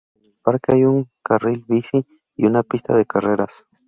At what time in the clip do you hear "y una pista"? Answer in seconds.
2.35-2.95